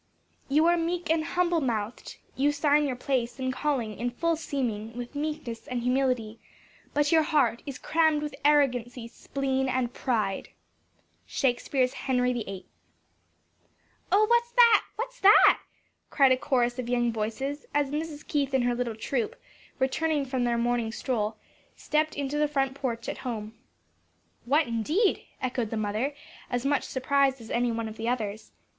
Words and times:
"You 0.49 0.65
are 0.65 0.77
meek 0.77 1.11
and 1.11 1.23
humble 1.23 1.61
mouth'd; 1.61 2.17
You 2.35 2.51
sign 2.51 2.87
your 2.87 2.95
place 2.95 3.37
and 3.37 3.53
calling, 3.53 3.99
in 3.99 4.09
full 4.09 4.35
seeming, 4.35 4.97
With 4.97 5.13
meekness 5.13 5.67
and 5.67 5.81
humility; 5.83 6.39
but 6.91 7.11
your 7.11 7.21
heart 7.21 7.61
Is 7.67 7.77
cramm'd 7.77 8.23
with 8.23 8.33
arrogancy, 8.43 9.07
spleen, 9.07 9.69
and 9.69 9.93
pride." 9.93 10.49
SHAKS. 11.27 11.67
HENRY 11.93 12.33
VIIITH. 12.33 12.65
"OH, 14.11 14.25
what's 14.25 14.51
that? 14.53 14.83
what's 14.95 15.19
that?" 15.19 15.59
cried 16.09 16.31
a 16.31 16.37
chorus 16.37 16.79
of 16.79 16.89
young 16.89 17.11
voices, 17.13 17.67
as 17.71 17.91
Mrs. 17.91 18.27
Keith 18.27 18.55
and 18.55 18.63
her 18.63 18.73
little 18.73 18.95
troop, 18.95 19.35
returning 19.77 20.25
from 20.25 20.45
their 20.45 20.57
morning 20.57 20.91
stroll, 20.91 21.37
stepped 21.75 22.15
into 22.17 22.37
the 22.39 22.47
front 22.47 22.73
porch 22.73 23.07
at 23.07 23.19
home. 23.19 23.53
"What 24.45 24.65
indeed!" 24.65 25.27
echoed 25.43 25.69
the 25.69 25.77
mother, 25.77 26.15
as 26.49 26.65
much 26.65 26.85
surprised 26.85 27.39
as 27.39 27.51
any 27.51 27.71
one 27.71 27.87
of 27.87 27.97
the 27.97 28.09
others. 28.09 28.51